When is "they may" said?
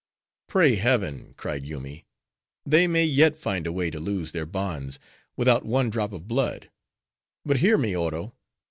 2.65-3.05